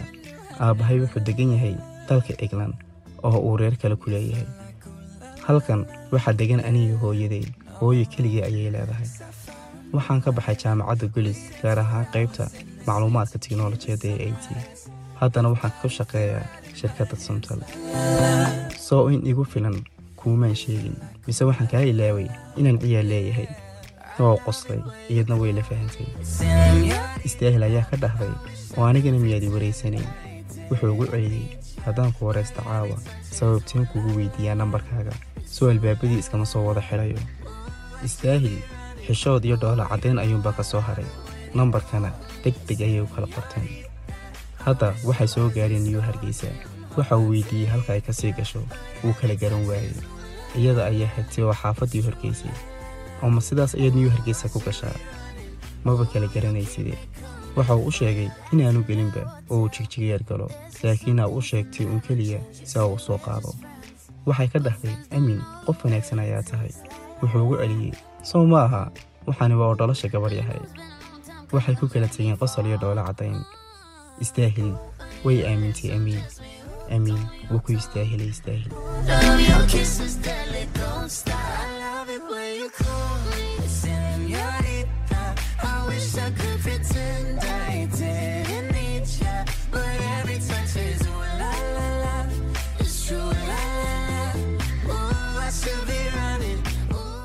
aabbahay 0.64 0.98
wuxuu 1.02 1.22
degan 1.28 1.50
yahay 1.54 1.74
dalka 2.08 2.32
eglan 2.44 2.72
oo 3.28 3.38
uu 3.46 3.56
reer 3.60 3.76
kale 3.82 3.96
ku 4.02 4.10
leeyahay. 4.14 4.46
Halkan 5.46 5.80
waxaa 6.12 6.32
degan 6.40 6.60
aniga 6.68 6.96
hooyaday 7.02 7.44
hooyo 7.78 8.04
keligii 8.12 8.42
ayay 8.48 8.70
leedahay. 8.74 9.08
Waxaan 9.96 10.20
ka 10.24 10.30
baxay 10.36 10.56
jaamacadda 10.62 11.06
golis 11.14 11.40
gaar 11.62 11.78
ahaan 11.84 12.06
qaybta 12.14 12.44
macluumaadka 12.86 13.38
tiknolojiyadda 13.44 14.08
ee 14.12 14.28
i 14.30 14.34
t 14.44 14.46
haddana 15.20 15.48
waxaan 15.54 15.72
ku 15.80 15.88
shaqeeyaa 15.98 16.44
shirkadda 16.78 17.16
somtal 17.26 17.60
soo 18.86 19.02
in 19.14 19.20
igu 19.30 19.44
filan 19.52 19.76
kuumaan 20.20 20.54
sheegin 20.62 20.94
mise 21.26 21.42
waxaan 21.50 21.68
kaa 21.72 21.82
ilaaway 21.92 22.26
inaan 22.60 22.78
ciyaal 22.82 23.06
leeyahay 23.12 23.46
oo 24.20 24.36
qoslay 24.46 24.80
iyadna 25.12 25.36
way 25.40 25.52
la 25.52 25.62
fahantay 25.68 26.06
istaahil 27.28 27.62
ayaa 27.68 27.86
ka 27.90 27.96
dhahday 28.04 28.32
oo 28.76 28.84
anigana 28.90 29.18
miyaadi 29.24 29.48
waraysanayn 29.54 30.06
wuxuu 30.70 30.92
ugu 30.94 31.06
celiyey 31.12 31.46
haddaan 31.84 32.12
ku 32.16 32.26
waraysta 32.28 32.62
caawa 32.68 32.96
sababteen 33.38 33.86
kugu 33.92 34.10
weydiiyaa 34.18 34.54
nambarkaaga. 34.62 35.12
Soo 35.54 35.68
albaabadii 35.70 36.18
iskama 36.22 36.46
soo 36.46 36.64
wada 36.66 36.80
xidhayo 36.88 37.18
istaahil 38.06 38.56
xishood 39.06 39.44
iyo 39.44 39.56
dhoola 39.62 39.84
caddayn 39.90 40.18
ayuunbaa 40.24 40.52
ka 40.58 40.64
soo 40.64 40.80
haray. 40.80 41.04
Nambarkana 41.54 42.12
deg 42.44 42.54
deg 42.68 42.80
ayay 42.86 43.00
u 43.04 43.08
kala 43.14 43.26
qorteen. 43.34 43.66
Hadda 44.64 44.94
waxay 45.08 45.28
soo 45.34 45.48
gaadheen 45.56 45.82
niyuu 45.86 46.00
hargeysa. 46.08 46.48
Waxa 46.96 47.16
uu 47.18 47.30
weydiiyey 47.34 47.68
halka 47.72 47.92
ay 47.92 48.00
ka 48.00 48.12
sii 48.12 48.32
gasho 48.32 48.62
wuu 49.04 49.12
kala 49.20 49.34
garan 49.42 49.66
waayey. 49.68 49.92
Iyada 50.56 50.86
ayaa 50.92 51.10
hagtay 51.16 51.44
oo 51.44 51.52
xaafaddii 51.62 52.02
horgeysay 52.06 52.52
ooma 53.22 53.40
sidaas 53.48 53.74
ayaad 53.74 53.94
niyuu 53.96 54.10
hargeysa 54.14 54.48
ku 54.52 54.58
gashaa. 54.66 54.94
Maba 55.84 56.04
kala 56.12 56.26
garanayside 56.34 56.98
waxa 57.56 57.74
uu 57.76 57.86
u 57.90 57.92
sheegay 57.98 58.28
inaanu 58.52 58.84
gelinba 58.88 59.22
oo 59.50 59.58
uu 59.62 59.68
jigjigayaar 59.74 60.22
galo 60.28 60.46
laakiina 60.82 61.28
u 61.28 61.42
sheegtay 61.48 61.86
uun 61.86 62.00
keliya 62.06 62.40
si 62.68 62.78
a 62.78 62.84
u 62.86 62.98
soo 62.98 63.18
qaado. 63.24 63.50
Waxay 64.26 64.48
ka 64.52 64.58
dhahday 64.66 64.94
amin 65.16 65.40
qof 65.66 65.84
wanaagsan 65.84 66.18
ayaa 66.24 66.42
tahay. 66.50 66.70
Wuxuu 67.22 67.42
ugu 67.44 67.56
celiyey 67.62 67.92
sow 68.30 68.44
ma 68.52 68.62
aha 68.66 68.82
waxaani 69.26 69.54
waa 69.60 69.68
oo 69.72 69.76
dhalasha 69.80 70.08
gabarh 70.12 70.36
yahay. 70.40 70.60
Waxay 71.52 71.74
ku 71.80 71.88
kala 71.92 72.08
tegeen 72.08 72.36
qosol 72.40 72.66
iyo 72.66 72.78
dhoolo 72.82 73.02
caddayn. 73.08 73.38
Istaahil 74.24 74.70
way 75.24 75.38
aamintay 75.50 75.90
amiin 75.96 76.22
amiin 76.94 77.22
wuu 77.50 77.60
ku 77.64 77.72
istaahilay 77.72 78.30
istaahil 78.34 78.70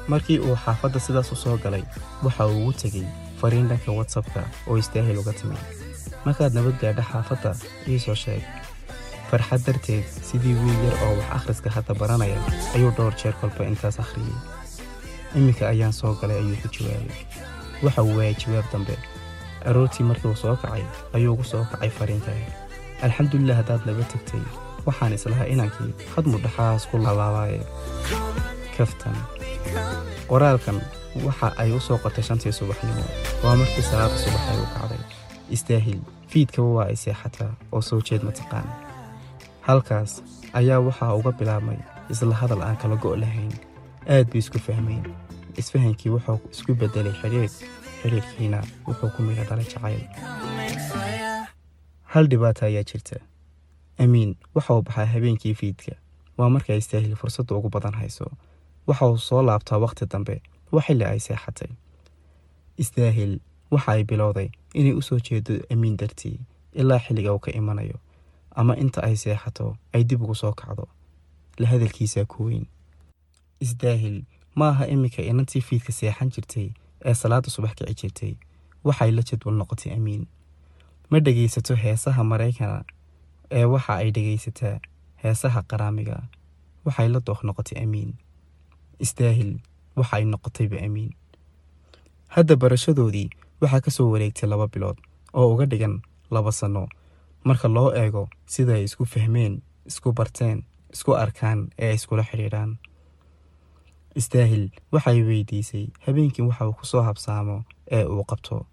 markii 0.07 0.39
uu 0.39 0.55
xaafadda 0.65 0.99
sidaas 1.05 1.31
u 1.31 1.35
soo 1.43 1.57
galay 1.63 1.83
waxa 2.25 2.45
uu 2.47 2.59
ugu 2.61 2.73
tegey 2.81 3.05
fariin 3.41 3.67
dhanka 3.71 3.91
watsapka 3.99 4.41
oo 4.67 4.77
istaahil 4.83 5.17
uga 5.23 5.33
timi 5.39 5.57
markaad 6.25 6.53
nabad 6.57 6.75
gaadha 6.83 7.03
xaafadda 7.11 7.51
ii 7.91 7.99
soo 8.05 8.15
sheeg. 8.23 8.43
Farxad 9.29 9.61
darteed 9.67 10.05
sidii 10.29 10.55
wiil 10.61 10.79
yar 10.85 10.95
oo 11.05 11.13
wax 11.19 11.29
akhriska 11.37 11.69
hadda 11.77 11.93
baranaya 12.01 12.39
ayuu 12.75 12.91
dhowr 12.97 13.13
jeer 13.21 13.33
kolba 13.41 13.65
intaas 13.71 13.99
akhriyey 14.03 14.37
iminka 15.37 15.67
ayaan 15.73 15.93
soo 15.99 16.13
galay 16.21 16.37
ayuu 16.43 16.57
ku 16.63 16.67
jawaabay 16.75 17.21
waxa 17.83 18.01
uu 18.03 18.17
waayay 18.17 18.35
jawaab 18.41 18.67
dambe. 18.73 18.95
Aroortii 19.69 20.03
markii 20.09 20.29
uu 20.31 20.35
soo 20.43 20.55
kacay 20.61 20.83
ayuu 21.15 21.33
ugu 21.33 21.43
soo 21.43 21.63
kacay 21.71 21.89
fariinta 21.97 22.31
alxamdulilah 23.05 23.55
haddaad 23.59 23.81
naga 23.89 24.03
tagtay 24.13 24.41
waxaan 24.87 25.13
islahaa 25.17 25.47
inankii 25.53 25.91
hadmu 26.15 26.37
dhaxaas 26.45 26.87
ku 26.89 26.97
laalaabaaye. 27.05 27.59
Kaftan 28.77 29.15
qoraalkan 30.29 30.77
waxa 31.25 31.47
ay 31.61 31.71
u 31.77 31.79
soo 31.87 31.97
qortay 32.03 32.23
shantii 32.29 32.51
subaxnimo. 32.59 33.03
Waa 33.43 33.55
markii 33.61 33.83
salaada 33.89 34.17
subax 34.23 34.43
ay 34.51 34.57
u 34.63 34.67
kacday. 34.75 35.01
Istaahil 35.55 35.99
fiidkaba 36.31 36.67
waa 36.77 36.87
ay 36.91 36.95
seexataa 37.03 37.51
oo 37.71 37.81
soo 37.81 38.01
jeed 38.07 38.23
mataqaan 38.29 38.67
halkaas 39.67 40.11
ayaa 40.59 40.79
waxaa 40.87 41.13
uga 41.19 41.31
bilaabmay 41.39 41.77
isla 42.13 42.35
hadal 42.41 42.61
aan 42.67 42.77
kala 42.81 42.95
go' 43.03 43.15
lahayn. 43.23 43.53
Aad 44.15 44.27
bay 44.31 44.39
isku 44.43 44.59
fahmayn 44.67 45.03
isfahankii 45.61 46.09
wuxuu 46.15 46.39
isku 46.51 46.73
beddelay 46.81 47.13
xidhiidh 47.21 47.55
xidhiidhkiina 48.01 48.59
wuxuu 48.87 49.09
ku 49.15 49.21
midha 49.27 49.43
dhalay 49.49 49.65
jacayl. 49.71 50.01
Hal 52.13 52.25
dhibaata 52.31 52.65
ayaa 52.65 52.83
jirta. 52.91 53.19
Amiin 54.03 54.35
waxa 54.55 54.81
baxaa 54.81 55.05
habeenkii 55.13 55.53
fiidka. 55.53 55.95
Waa 56.37 56.49
marka 56.49 56.75
istaahil 56.75 57.15
fursadda 57.15 57.55
ugu 57.55 57.69
badan 57.69 57.93
hayso. 57.93 58.31
Waxa 58.87 59.05
uu 59.09 59.17
soo 59.17 59.41
laabtaa 59.41 59.77
wakhti 59.85 60.05
dambe 60.05 60.41
waa 60.71 60.81
xilli 60.87 61.05
ay 61.05 61.19
seexatay. 61.19 61.71
Istaahil 62.77 63.39
waxa 63.71 63.91
ay 63.91 64.03
bilowday 64.03 64.49
inay 64.73 64.93
u 64.93 65.01
soo 65.01 65.19
jeedo 65.19 65.53
amiin 65.73 65.97
dartii 65.97 66.39
ilaa 66.73 66.99
xilliga 66.99 67.33
uu 67.33 67.39
ka 67.39 67.51
imanayo. 67.51 67.97
Ama 68.55 68.75
inta 68.77 69.03
ay 69.03 69.15
seexato 69.15 69.75
ay 69.93 70.03
dib 70.03 70.21
ugu 70.21 70.35
soo 70.35 70.53
kacdo. 70.53 70.87
La 71.57 71.67
hadalkiisaa 71.67 72.25
ku 72.25 72.43
weyn. 72.45 72.65
Isdaahil 73.59 74.23
ma 74.57 74.65
aha 74.71 74.85
iminka 74.93 75.21
inantii 75.31 75.61
fiidka 75.67 75.91
seexan 75.99 76.29
jirtay 76.33 76.67
ee 77.07 77.13
salaada 77.21 77.49
subax 77.55 77.73
kici 77.77 77.93
jirtay 78.01 78.33
waxay 78.87 79.11
la 79.15 79.21
jadwal 79.29 79.55
noqotay 79.59 79.91
amiin. 79.97 80.23
Ma 81.09 81.17
dhegaysato 81.25 81.73
heesaha 81.83 82.21
maraykana 82.31 82.77
ee 83.57 83.65
waxa 83.73 83.93
ay 84.01 84.09
dhegaysataa 84.15 84.75
heesaha 85.23 85.59
qaraamiga. 85.69 86.17
Waxay 86.85 87.07
la 87.13 87.19
dooq 87.27 87.39
noqotay 87.47 87.77
amiin. 87.83 88.11
Isdaahil 89.05 89.51
waxa 89.99 90.15
ay 90.17 90.25
noqotayba 90.31 90.77
amiin. 90.87 91.11
Hadda 92.35 92.55
barashadoodii 92.61 93.29
waxaa 93.61 93.81
ka 93.85 93.91
soo 93.91 94.09
wareegtay 94.13 94.49
laba 94.49 94.67
bilood 94.73 94.97
oo 95.33 95.47
uga 95.53 95.65
dhigan 95.71 95.95
laba 96.31 96.51
sanno 96.59 96.83
marka 97.47 97.67
loo 97.75 97.89
eego 98.01 98.23
sida 98.53 98.73
ay 98.77 98.83
isku 98.87 99.05
fahmeen 99.13 99.53
isku 99.89 100.11
barteen 100.17 100.57
isku 100.95 101.11
arkaan 101.23 101.59
ee 101.79 101.89
ay 101.91 101.95
iskula 101.99 102.23
xidhiidhaan 102.29 102.71
istaahil. 104.19 104.63
Waxay 104.93 105.19
weydiisay 105.27 105.85
habeenkii 106.05 106.45
waxa 106.49 106.67
uu 106.67 106.73
ku 106.79 106.85
soo 106.85 107.01
habsaamo 107.07 107.63
ee 107.91 108.05
uu 108.05 108.23
qabto. 108.29 108.65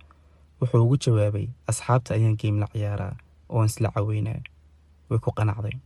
Wuxuu 0.60 0.82
ugu 0.84 0.96
jawaabay 1.04 1.46
asxaabta 1.70 2.14
ayaan 2.14 2.36
geym 2.40 2.56
la 2.62 2.66
ciyaaraa 2.72 3.14
oon 3.48 3.66
isla 3.66 3.88
caweynaa. 3.94 4.40
Way 5.10 5.18
ku 5.24 5.30
qanacday. 5.38 5.76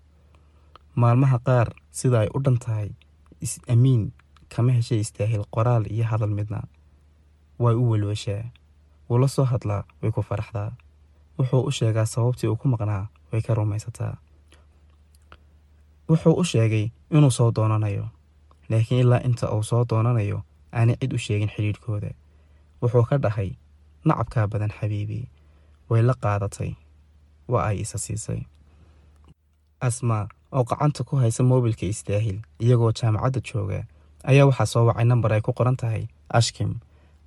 Maalmaha 1.00 1.38
qaar 1.46 1.68
sida 1.98 2.20
ay 2.20 2.28
u 2.36 2.38
dhan 2.44 2.58
tahay 2.64 2.88
amiin 3.72 4.02
kama 4.52 4.72
heshay 4.72 5.00
istaahil 5.04 5.44
qoraal 5.54 5.84
iyo 5.94 6.04
hadal 6.10 6.30
midna. 6.38 6.60
Way 7.62 7.74
u 7.74 7.90
welweshaa. 7.90 8.44
Wuu 9.08 9.18
la 9.22 9.28
soo 9.28 9.44
hadlaa 9.52 9.82
way 10.02 10.10
ku 10.12 10.22
faraxdaa. 10.22 10.70
Wuxuu 11.38 11.62
u 11.68 11.70
sheegaa 11.78 12.06
sababtii 12.06 12.48
uu 12.50 12.56
ku 12.60 12.68
maqnaa 12.68 13.04
way 13.32 13.42
ka 13.42 13.54
rumaysataa. 13.54 14.14
Wuxuu 16.08 16.34
u 16.40 16.44
sheegay 16.44 16.90
inuu 17.10 17.30
soo 17.30 17.50
doonanayo 17.56 18.08
laakiin 18.70 19.00
ilaa 19.04 19.20
inta 19.28 19.46
uu 19.54 19.62
soo 19.70 19.84
doonanayo 19.90 20.38
aanay 20.72 20.96
cid 21.00 21.12
u 21.12 21.18
sheegin 21.24 21.50
xidhiidhkooda. 21.54 22.10
Wuxuu 22.82 23.04
ka 23.08 23.16
dhahay 23.24 23.50
nacabkaa 24.04 24.46
badan 24.52 24.72
xabiibi 24.78 25.20
way 25.90 26.02
la 26.08 26.14
qaadatay 26.22 26.70
waa 27.52 27.64
ay 27.70 27.76
isa 27.84 27.98
siisay. 27.98 28.40
Asmaa 29.80 30.28
oo 30.52 30.64
gacanta 30.64 31.04
ku 31.04 31.16
haysa 31.22 31.42
moobilka 31.48 31.86
istaahil 31.86 32.38
iyagoo 32.64 32.92
jaamacadda 32.98 33.40
jooga 33.48 33.80
ayaa 34.30 34.46
waxaa 34.50 34.66
soo 34.72 34.84
wacay 34.88 35.04
nambar 35.10 35.32
ay 35.32 35.40
ku 35.46 35.52
qoran 35.58 35.76
tahay 35.76 36.04
ashkim 36.38 36.70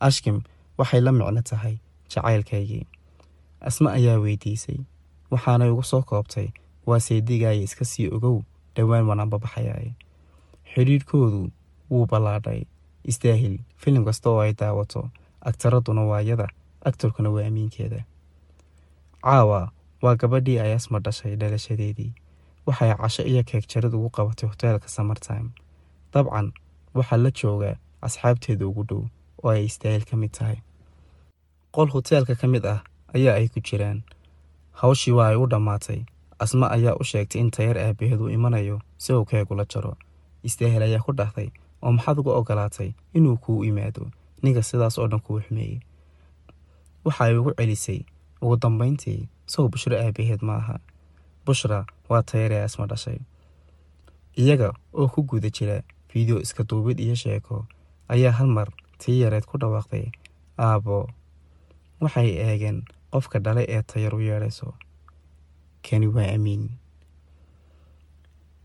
ashkim 0.08 0.38
waxay 0.80 1.02
la 1.06 1.12
micno 1.12 1.42
tahay 1.50 1.76
jacaylkaygii. 2.12 2.86
Asma 3.68 3.90
ayaa 3.98 4.18
weydiisay 4.24 4.80
waxaanay 5.32 5.70
ugu 5.74 5.84
soo 5.92 6.02
koobtay 6.10 6.48
waa 6.88 7.00
seedigaaya 7.06 7.62
iska 7.68 7.86
sii 7.92 8.08
ogow 8.16 8.38
dhowaan 8.76 9.06
wanaanbabaxayaaye 9.10 9.92
xidhiidhkoodu 10.74 11.42
wuu 11.92 12.06
ballaadhay. 12.12 12.62
Istaahil 13.12 13.60
filim 13.78 14.06
kasta 14.06 14.30
oo 14.30 14.40
ay 14.40 14.54
daawato 14.54 15.10
agtaraduna 15.42 16.04
waa 16.12 16.22
yada 16.22 16.48
agtarkuna 16.86 17.30
waa 17.30 17.46
amiinkeeda. 17.48 18.04
Caawa 19.24 19.72
waa 20.02 20.16
gabadhii 20.16 20.60
ay 20.60 20.74
asma 20.74 21.00
dhashay 21.00 21.36
dhalashadeedii 21.36 22.12
waxay 22.66 22.94
casho 23.02 23.24
iyo 23.24 23.44
keegjarad 23.44 23.94
ugu 23.94 24.10
qabatay 24.10 24.50
hoteelka 24.50 24.88
samertime 24.88 25.50
dabcan 26.14 26.52
waxaa 26.94 27.18
la 27.18 27.32
jooga 27.32 27.76
asxaabteeda 28.02 28.68
ugu 28.68 28.84
dhow 28.84 29.04
oo 29.44 29.50
ay 29.50 29.66
istaahil 29.66 30.04
ka 30.06 30.18
mid 30.18 30.32
tahay. 30.32 30.58
Qol 31.72 31.90
hoteelka 31.90 32.36
ka 32.36 32.48
mid 32.48 32.66
ah 32.66 32.84
ayaa 33.16 33.36
ay 33.36 33.48
ku 33.48 33.60
jiraan. 33.60 34.02
Hawshii 34.72 35.12
waa 35.14 35.28
ay 35.28 35.36
u 35.36 35.48
dhammaatay. 35.48 36.06
Asma 36.40 36.70
ayaa 36.72 36.96
u 37.00 37.04
sheegtay 37.04 37.42
in 37.42 37.52
tayar 37.52 37.78
aabaheed 37.78 38.22
uu 38.22 38.30
imanayo 38.30 38.82
si 38.98 39.14
uu 39.14 39.26
keegula 39.26 39.66
jaro 39.66 39.98
istaahil 40.48 40.82
ayaa 40.88 41.04
ku 41.06 41.12
dhahday 41.20 41.50
oo 41.84 41.92
maxaad 41.92 42.18
uga 42.22 42.32
ogolaatay 42.40 42.90
inuu 43.18 43.38
kuu 43.44 43.64
imaado 43.70 44.04
ninka 44.44 44.62
sidaas 44.64 44.98
oo 44.98 45.08
dhan 45.08 45.20
kuu 45.26 45.40
xumeeyey. 45.46 45.80
Waxa 47.06 47.24
ay 47.26 47.36
ugu 47.38 47.52
celisay 47.58 48.00
ugu 48.42 48.56
dambayntii 48.62 49.30
sow 49.46 49.68
bushro 49.72 49.96
aabaheed 49.98 50.42
ma 50.48 50.56
aha. 50.62 50.76
Bushra 51.46 51.86
waa 52.10 52.24
tayar 52.24 52.52
ee 52.52 52.64
asma 52.64 52.86
dhashay. 52.92 53.20
Iyaga 54.38 54.70
oo 54.94 55.08
ku 55.14 55.24
guda 55.24 55.50
jira 55.50 55.82
fiideo 56.10 56.40
iska 56.42 56.64
duubid 56.64 57.00
iyo 57.00 57.16
sheeko 57.16 57.66
ayaa 58.14 58.32
hal 58.38 58.48
mar 58.48 58.70
tii 59.02 59.22
yareed 59.22 59.46
ku 59.50 59.58
dhawaaqday 59.62 60.06
aabbo 60.58 61.10
waxay 62.02 62.30
eegeen 62.46 62.84
qofka 63.12 63.40
dhale 63.40 63.64
ee 63.70 63.82
tayar 63.82 64.16
u 64.16 64.22
yeedhayso. 64.22 64.74
Kani 65.86 66.08
waa 66.08 66.30
amiin 66.36 66.70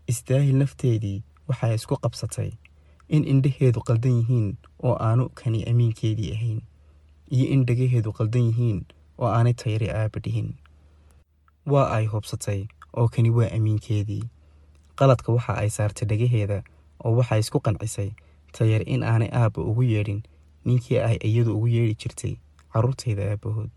istaahil 0.07 0.55
nafteedii 0.61 1.23
waxay 1.49 1.73
isku 1.79 1.95
qabsatay 2.03 2.49
in 3.15 3.23
indhaheedu 3.33 3.79
qaldan 3.87 4.15
yihiin 4.19 4.47
oo 4.87 4.95
aanu 5.07 5.25
kani 5.39 5.59
amiinkeedii 5.71 6.31
ahayn 6.35 6.59
iyo 7.35 7.45
in 7.53 7.61
dhagaheedu 7.67 8.09
qaldan 8.17 8.45
yihiin 8.49 8.79
oo 9.21 9.27
aanay 9.35 9.53
tayri 9.61 9.87
aaba 9.99 10.19
dhihin. 10.25 10.49
Waa 11.71 11.87
ay 11.97 12.05
hubsatay 12.11 12.59
oo 12.97 13.07
kani 13.13 13.29
waa 13.37 13.49
amiinkeedii 13.57 14.23
qaladka 14.99 15.29
waxa 15.35 15.53
ay 15.61 15.69
saartay 15.77 16.05
dhagaheeda 16.11 16.59
oo 17.05 17.11
waxay 17.19 17.39
isku 17.43 17.59
qancisay 17.65 18.09
tayar 18.55 18.83
in 18.93 19.03
aanay 19.03 19.29
aabba 19.39 19.61
ugu 19.69 19.83
yeedhin 19.93 20.21
ninkii 20.65 20.99
ay 21.09 21.17
iyadu 21.29 21.51
ugu 21.57 21.67
yeedhi 21.75 21.95
jirtay 22.01 22.33
carruurtayda 22.73 23.23
aabbahood. 23.31 23.69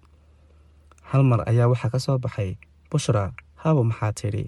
Hal 1.11 1.23
mar 1.31 1.41
ayaa 1.51 1.69
waxaa 1.73 1.91
ka 1.95 1.99
soo 2.05 2.19
baxay 2.19 2.51
bushra 2.91 3.25
haba 3.63 3.83
maxaa 3.91 4.13
tidhi. 4.13 4.45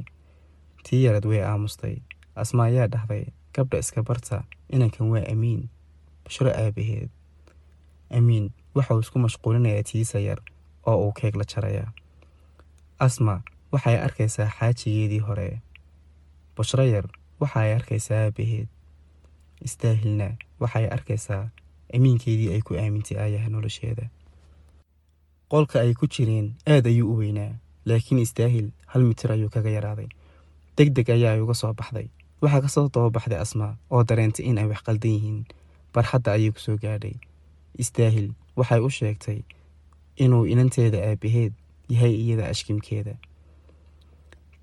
Tii 0.85 1.05
yarad 1.05 1.26
way 1.31 1.41
aamustay 1.43 1.97
asma 2.35 2.65
ayaa 2.65 2.87
dhahday 2.89 3.25
gabdha 3.55 3.79
iska 3.79 4.03
barta 4.03 4.45
inankan 4.73 5.11
waa 5.12 5.25
amiin 5.33 5.69
bushro 6.25 6.51
aabaheed. 6.51 7.11
Amiin 8.11 8.51
waxa 8.75 8.95
uu 8.95 9.01
isku 9.01 9.19
mashquulinayaa 9.19 9.83
tiisa 9.83 10.19
yar 10.19 10.41
oo 10.87 10.97
uu 11.07 11.12
keeg 11.12 11.35
la 11.37 11.45
jarayaa. 11.45 11.93
Asma 12.99 13.43
waxay 13.73 13.97
arkaysaa 14.07 14.49
xaajigeedii 14.59 15.19
hore. 15.27 15.61
Bushro 16.57 16.85
yar 16.85 17.07
waxa 17.41 17.61
ay 17.61 17.73
arkaysaa 17.75 18.21
aabaheed. 18.25 18.69
Istaahilna 19.65 20.29
waxay 20.61 20.87
arkaysaa 20.97 21.51
amiinkeedii 21.95 22.53
ay 22.55 22.61
ku 22.62 22.75
aamintay 22.75 23.19
aayaha 23.19 23.49
nolosheeda. 23.49 24.09
Qolka 25.51 25.81
ay 25.81 25.95
ku 25.95 26.07
jireen 26.07 26.55
aad 26.67 26.87
ayuu 26.87 27.12
u 27.12 27.17
weynaa 27.21 27.53
laakiin 27.85 28.19
istaahil 28.25 28.71
hal 28.87 29.03
mitir 29.05 29.33
ayuu 29.33 29.51
kaga 29.51 29.71
yaraaday. 29.71 30.09
Deg 30.77 30.95
deg 30.97 31.11
ayaa 31.11 31.33
ay 31.37 31.41
uga 31.45 31.55
soo 31.55 31.73
baxday 31.75 32.09
waxaa 32.43 32.61
ka 32.65 32.69
soo 32.75 32.87
dababaxday 32.95 33.39
asma 33.45 33.69
oo 33.93 34.03
dareentay 34.09 34.45
in 34.49 34.59
ay 34.59 34.67
wax 34.71 34.81
qaldan 34.87 35.13
yihiin. 35.17 35.41
Barxadda 35.95 36.33
ayay 36.37 36.51
ku 36.55 36.61
soo 36.67 36.77
gaadhay. 36.83 37.17
Istaahil 37.83 38.29
waxay 38.59 38.81
u 38.87 38.91
sheegtay 38.99 39.41
inuu 40.25 40.45
inanteeda 40.53 40.99
aabaheed 41.09 41.53
yahay 41.93 42.15
iyada 42.23 42.45
ashkimkeeda. 42.53 43.15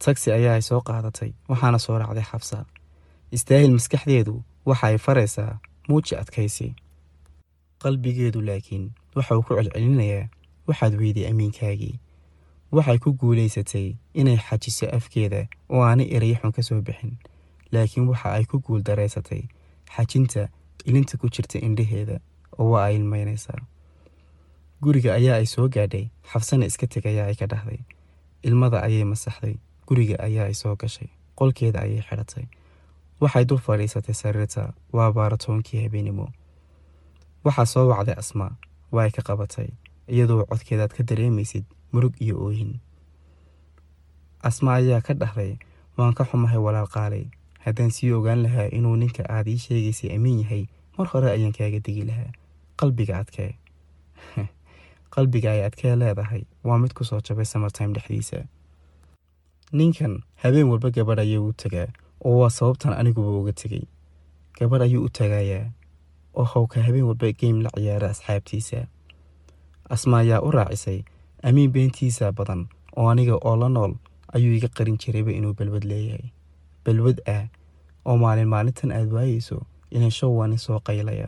Tagsi 0.03 0.31
ayaa 0.31 0.55
ay 0.57 0.63
soo 0.69 0.81
qaadatay 0.87 1.31
waxaana 1.51 1.79
soo 1.79 1.97
raacday 2.01 2.25
xabsa. 2.31 2.65
Istaahil 3.35 3.71
maskaxdeedu 3.77 4.35
waxa 4.69 4.85
ay 4.87 4.97
faraysaa 5.05 5.59
muuji 5.89 6.13
adkaysi 6.21 6.67
qalbigeedu 7.83 8.41
laakiin 8.41 8.85
waxa 9.15 9.37
uu 9.37 9.43
ku 9.47 9.53
celcelinayaa 9.57 10.29
waxaad 10.67 10.93
weyday 11.01 11.25
amiinkaagii. 11.31 11.95
Waxay 12.75 12.97
ku 13.03 13.09
guulaysatay 13.19 13.87
inay 14.19 14.37
xajiso 14.37 14.85
afkeeda 14.97 15.41
oo 15.73 15.81
aanay 15.89 16.07
erayo 16.15 16.35
xun 16.41 16.51
ka 16.55 16.61
soo 16.67 16.81
bixin 16.81 17.13
laakiin 17.71 18.07
waxa 18.11 18.29
ay 18.37 18.45
ku 18.49 18.59
guul 18.65 18.81
daraysatay 18.87 19.43
xajinta 19.95 20.47
ilinta 20.85 21.17
ku 21.21 21.27
jirta 21.29 21.57
indhaheeda 21.67 22.19
oo 22.59 22.69
waa 22.73 22.85
ay 22.89 22.95
ilmaynaysaa 22.99 23.61
guriga 24.83 25.13
ayaa 25.19 25.35
ay 25.41 25.45
soo 25.45 25.67
gaadhay 25.75 26.05
xabsana 26.31 26.65
iska 26.65 26.87
teg 26.87 27.05
ayaa 27.11 27.27
ay 27.31 27.35
ka 27.35 27.45
dhahday 27.51 27.79
ilmada 28.47 28.79
ayay 28.87 29.03
masaxday 29.11 29.55
guriga 29.87 30.15
ayaa 30.27 30.45
ay 30.49 30.53
soo 30.61 30.75
gashay 30.75 31.09
qolkeeda 31.39 31.79
ayay 31.85 32.01
xidhatay. 32.07 32.45
Waxay 33.21 33.45
dul 33.45 33.59
fadhiisatay 33.65 34.15
sariirta 34.15 34.73
waa 34.95 35.11
baaratoonkii 35.11 35.83
habeenimo 35.83 36.27
waxaa 37.45 37.65
soo 37.73 37.85
wacday 37.91 38.15
asmaa 38.21 38.53
waa 38.91 39.03
ay 39.07 39.11
ka 39.11 39.21
qabatay 39.27 39.69
iyadoo 40.07 40.45
codkeedaad 40.49 40.91
ka 40.97 41.03
dareemaysid 41.03 41.65
murug 41.91 42.15
iyo 42.23 42.35
oohin 42.43 42.79
asma 44.43 44.73
ayaa 44.79 45.01
ka 45.01 45.13
dhahday 45.13 45.51
waan 45.97 46.13
ka 46.17 46.23
xumahay 46.29 46.57
walaal 46.65 46.87
qaalay 46.95 47.25
haddaan 47.69 47.95
sii 47.95 48.11
ogaan 48.19 48.43
lahaa 48.43 48.67
inuu 48.81 48.95
ninka 49.01 49.23
aad 49.37 49.47
ii 49.47 49.57
sheegaysay 49.65 50.15
amiin 50.15 50.43
yahay 50.43 50.63
mar 50.97 51.07
hore 51.13 51.31
ayaan 51.31 51.55
kaaga 51.57 51.79
degi 51.87 52.03
lahaa. 52.11 52.31
Qalbiga 52.79 53.19
adkee. 53.23 53.51
Qalbiga 55.15 55.51
ay 55.51 55.63
adkee 55.67 55.95
leedahay. 55.95 56.43
Waa 56.63 56.77
mid 56.83 56.93
ku 56.97 57.07
soo 57.07 57.21
jabay 57.29 57.45
samartime 57.45 57.93
dhexdiisa. 57.95 58.43
Ninkan 59.71 60.13
habeen 60.43 60.67
walba 60.71 60.89
gabadh 60.89 61.21
ayuu 61.23 61.47
u 61.49 61.53
tagaa 61.53 61.87
oo 62.25 62.39
waa 62.41 62.49
sababtan 62.49 62.93
aniguba 62.97 63.31
uga 63.39 63.53
tegay 63.53 63.85
gabadh 64.57 64.83
ayuu 64.85 65.03
u 65.07 65.09
tagayaa 65.19 65.67
oo 66.33 66.45
howka 66.53 66.83
habeen 66.83 67.05
walba 67.09 67.31
geym 67.41 67.61
la 67.61 67.69
ciyaara 67.75 68.09
asxaabtiisa. 68.15 68.87
Asma 69.89 70.19
ayaa 70.19 70.41
u 70.47 70.51
raacisay 70.51 70.99
amiin 71.43 71.71
beentiisa 71.71 72.31
badan 72.31 72.65
oo 72.97 73.07
aniga 73.11 73.37
oo 73.37 73.55
la 73.61 73.69
nool 73.69 73.93
ayuu 74.33 74.57
iga 74.57 74.67
qarin 74.67 74.97
jirayba 74.97 75.31
inuu 75.31 75.53
balwad 75.53 75.85
leeyahay. 75.91 76.33
Balwad 76.85 77.21
ah 77.35 77.45
oo 78.05 78.17
maalin 78.17 78.47
maalintan 78.47 78.91
aad 78.91 79.11
waayeyso 79.13 79.65
inay 79.91 80.11
show 80.11 80.31
soo 80.57 80.79
qaylaya. 80.79 81.27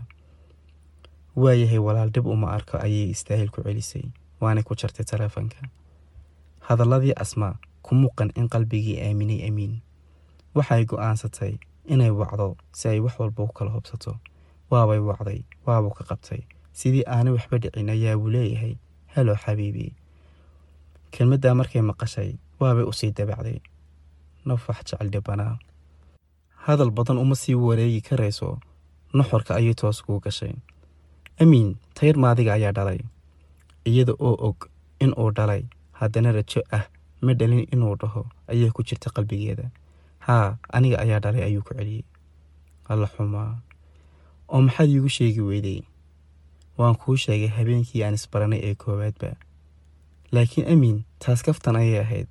Waayahay 1.35 1.79
walaal 1.79 2.11
dhib 2.11 2.27
uma 2.27 2.51
arko 2.51 2.77
ayay 2.77 3.09
istaahil 3.15 3.49
ku 3.49 3.63
celisay 3.63 4.11
waanay 4.41 4.63
ku 4.63 4.75
jartay 4.75 5.05
taleefanka. 5.05 5.63
Hadalladii 6.67 7.13
asma 7.15 7.55
ku 7.81 7.95
muuqan 7.95 8.31
in 8.35 8.49
qalbigii 8.49 8.99
aaminay 9.01 9.47
amiin 9.47 9.81
waxay 10.55 10.83
go'aansatay 10.85 11.55
inay 11.87 12.11
wacdo 12.11 12.57
si 12.75 12.87
ay 12.91 12.99
wax 12.99 13.15
walba 13.19 13.43
u 13.43 13.47
kala 13.47 13.71
hubsato. 13.71 14.19
Waabay 14.71 14.99
wacday 14.99 15.43
waabuu 15.65 15.95
ka 15.95 16.03
qabtay. 16.03 16.43
Sidii 16.73 17.03
aanay 17.07 17.33
waxba 17.33 17.57
dhicin 17.63 17.89
ayaa 17.89 18.17
buu 18.19 18.29
leeyahay 18.29 18.75
halo 19.15 19.35
xabiibi. 19.35 19.95
Kelmaddaa 21.11 21.55
markay 21.55 21.81
maqashay 21.81 22.35
waabay 22.59 22.83
u 22.83 22.93
sii 22.93 23.11
dabacday. 23.11 23.59
Nafax 24.45 24.77
jecel 24.87 25.09
dhibanaa 25.11 25.59
hadal 26.65 26.91
badan 26.91 27.17
uma 27.17 27.35
sii 27.35 27.55
wareegi 27.55 28.01
karayso. 28.01 28.59
Nuxurka 29.13 29.55
ayay 29.55 29.73
toos 29.73 30.01
kuu 30.05 30.19
gashay. 30.19 30.53
Amiin 31.41 31.75
tayr 31.95 32.15
maadiga 32.17 32.53
ayaa 32.53 32.71
dhalay. 32.71 32.99
Iyada 33.85 34.13
oo 34.19 34.35
og 34.47 34.69
in 34.99 35.13
uu 35.17 35.31
dhalay 35.31 35.63
haddana 35.99 36.31
rajo 36.31 36.61
ah 36.71 36.85
ma 37.21 37.33
dhalin 37.33 37.65
inuu 37.73 37.95
dhaho 38.01 38.25
ayaa 38.47 38.71
ku 38.71 38.83
jirta 38.83 39.09
qalbigeeda. 39.15 39.69
Haa 40.19 40.57
aniga 40.73 40.97
ayaa 41.03 41.19
dhalay 41.19 41.43
ayuu 41.43 41.63
ku 41.65 41.73
celiyey 41.73 42.03
alla 42.89 43.07
xumaa. 43.07 43.59
Oo 44.49 44.61
maxaad 44.61 44.89
iigu 44.89 45.09
sheegi 45.09 45.41
weyday? 45.41 45.81
Waan 46.77 46.95
kuu 46.95 47.15
sheegay 47.17 47.47
habeenkii 47.57 48.03
aan 48.03 48.13
isbaranay 48.13 48.59
ee 48.63 48.75
koowaadba. 48.75 49.35
Laakiin 50.31 50.67
amiin 50.73 51.03
taas 51.19 51.43
kaftan 51.43 51.75
ayay 51.75 51.99
ahayd. 51.99 52.27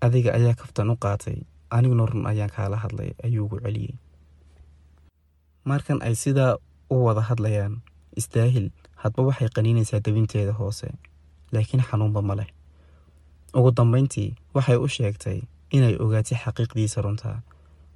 Adiga 0.00 0.32
ayaa 0.38 0.54
kaftan 0.54 0.90
u 0.90 0.96
qaatay 0.96 1.42
aniguna 1.76 2.06
run 2.10 2.26
ayaan 2.30 2.50
kaala 2.56 2.76
hadlay 2.82 3.10
ayuu 3.26 3.44
ugu 3.46 3.58
celiyey 3.64 3.94
markan 5.64 5.98
ay 6.02 6.14
sidaa 6.22 6.56
u 6.90 6.96
wada 7.06 7.20
hadlayaan 7.30 7.74
istaahil 8.20 8.66
hadba 9.02 9.22
waxay 9.28 9.48
qaniinaysaa 9.56 10.00
dabinteeda 10.06 10.52
hoose 10.60 10.88
laakiin 11.52 11.82
xanuunba 11.88 12.22
ma 12.22 12.34
leh. 12.38 12.48
Ugu 13.58 13.70
dambayntii 13.78 14.28
waxay 14.54 14.76
u 14.84 14.88
sheegtay 14.96 15.38
inay 15.76 15.94
ogaatay 16.04 16.38
xaqiiqdiisa 16.44 17.02
runtaa 17.04 17.38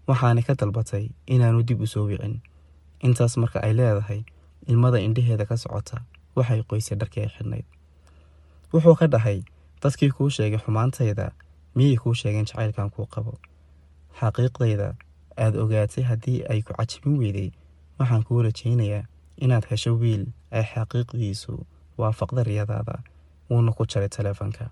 waxaanay 0.08 0.44
ka 0.48 0.54
dalbatay 0.60 1.04
inaanu 1.34 1.62
dib 1.68 1.80
u 1.80 1.86
soo 1.86 2.04
wicin. 2.10 2.34
Intaas 3.06 3.36
marka 3.42 3.58
ay 3.66 3.72
leedahay 3.78 4.20
ilmada 4.70 4.98
indhaheeda 5.06 5.44
ka 5.50 5.56
socota 5.56 5.96
waxay 6.36 6.60
qoysay 6.70 6.96
dharkii 7.00 7.22
ay 7.24 7.30
xidhnayd. 7.36 7.66
Wuxuu 8.72 8.94
ka 9.00 9.06
dhahay 9.06 9.38
dadkii 9.82 10.10
kuu 10.16 10.30
sheegay 10.36 10.58
xumaantayda 10.64 11.26
miyay 11.76 11.96
kuu 12.02 12.14
sheegeen 12.20 12.46
jacaylkan 12.48 12.90
kuu 12.94 13.06
qabo 13.14 13.32
xaqiiqdayda 14.20 14.88
aad 15.44 15.54
ogaatay 15.62 16.04
haddii 16.10 16.40
ay 16.50 16.60
ku 16.66 16.72
cajabin 16.78 17.18
weyday 17.22 17.50
waxaan 17.98 18.22
kuu 18.26 18.42
rajaynayaa 18.46 19.04
inaad 19.44 19.64
hesho 19.70 19.92
wiil 20.02 20.24
ay 20.56 20.64
xaqiiqdiisu 20.72 21.52
waafaqda 21.98 22.42
riyadaada. 22.42 22.94
Wuuna 23.50 23.72
ku 23.76 23.82
jaray 23.86 24.08
taleefanka. 24.08 24.64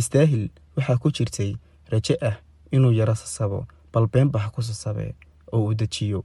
Istaahil 0.00 0.44
waxaa 0.76 0.96
ku 1.02 1.08
jirtay 1.16 1.50
rajo 1.92 2.14
ah 2.28 2.36
inuu 2.74 2.92
yaro 2.98 3.14
sasabo 3.14 3.66
bal 3.92 4.06
beenba 4.12 4.38
ha 4.44 4.48
ku 4.54 4.62
sasabee 4.62 5.12
oo 5.52 5.60
uu 5.66 5.74
dejiyo. 5.80 6.20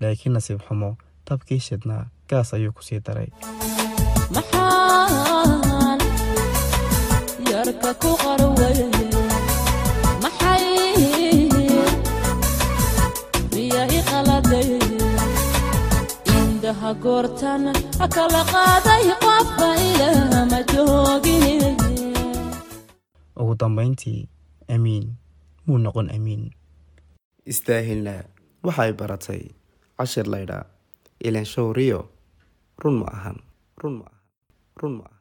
Laakiin 0.00 0.32
nasiib 0.34 0.60
xumo 0.66 0.90
dabkii 1.26 1.58
shidnaa 1.66 2.04
gaas 2.28 2.54
ayuu 2.54 2.72
ku 2.76 2.82
sii 2.82 3.00
daray. 3.06 3.30
Maxaan 4.34 6.00
yarka 7.50 7.90
ku 8.02 8.10
qarway 8.22 8.78
indhaha 16.86 17.02
goortan 17.02 17.64
kala 18.14 18.42
qaaday 18.52 19.04
qofba 19.24 19.68
ilama 19.74 20.58
joogin. 20.70 21.74
Ugu 23.36 23.54
dambayntii 23.60 24.28
amiin 24.74 25.04
muu 25.66 25.78
noqon 25.78 26.10
amiin 26.14 26.50
istaahilna 27.46 28.14
waxay 28.66 28.92
baratay 28.92 29.42
cashir 29.98 30.26
laydhaa 30.30 30.64
ilan 31.26 31.44
show 31.44 31.72
rio 31.72 32.08
run 32.78 32.94
ma 33.02 33.06
ahan 33.16 33.38
run 33.82 33.94
ma 33.98 34.04
ahan 34.06 34.22
run 34.82 34.92
ma 34.98 35.04
ahan 35.10 35.15